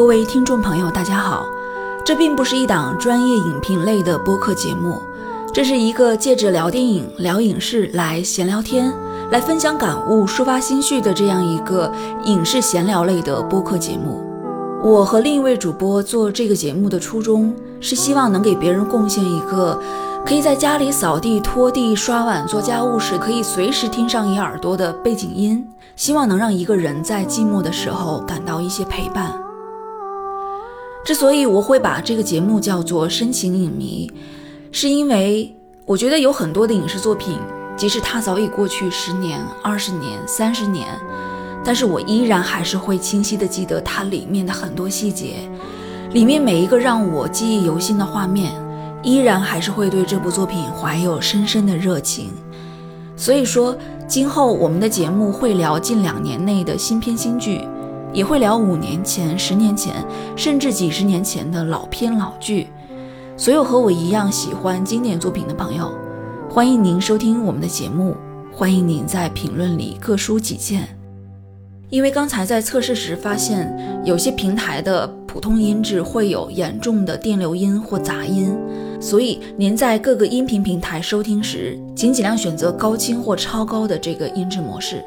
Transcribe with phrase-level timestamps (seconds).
[0.00, 1.44] 各位听众朋友，大家好。
[2.06, 4.98] 这并不是一档专业影评类的播客节目，
[5.52, 8.90] 这是一个借着聊电影、聊影视来闲聊天、
[9.30, 11.92] 来分享感悟、抒发心绪的这样一个
[12.24, 14.22] 影视闲聊类的播客节目。
[14.82, 19.78] 我和另一位主播做这个节目的初衷是希望能给别人贡献一个
[20.24, 25.62] 可以在家里扫地、拖地、刷碗、做家务时可以随时听上一耳朵的背景音，
[25.94, 29.30] 希望能让一个人在寂寞的时候感到一些陪伴。
[31.04, 34.10] 之所以我会把这个节目叫做深情影迷，
[34.70, 35.54] 是因为
[35.86, 37.38] 我觉得有很多的影视作品，
[37.76, 40.86] 即使它早已过去十年、二十年、三十年。
[41.62, 45.36] 但是我依然还是会清晰的记得它里面的很多细节，
[46.12, 48.52] 里面每一个让我记忆犹新的画面，
[49.02, 52.30] 依然还是会对这部作品怀有深深的热情。
[53.14, 53.76] 所以说，
[54.06, 57.60] 今后我们的节目会聊近两年内的新片新剧，
[58.12, 59.94] 也会聊五年前、十年前，
[60.36, 62.68] 甚至几十年前的老片老剧。
[63.36, 65.92] 所有和我一样喜欢经典作品的朋友，
[66.50, 68.14] 欢迎您收听我们的节目，
[68.52, 70.88] 欢迎您在评论里各抒己见。
[71.88, 78.56] 因为刚才在测试时发现，有些平台的普通音质会有严重的电流音或杂音，
[79.00, 85.02] 所以您在各个音频平台收听时，请尽量选择高清或超高的这个音质模式。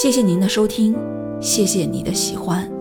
[0.00, 0.96] 谢谢您的收听，
[1.40, 2.79] 谢谢你的喜欢。